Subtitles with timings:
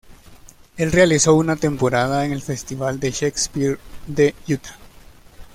[0.77, 3.77] Él realizó una temporada en el Festival de Shakespeare
[4.07, 4.75] de Utah.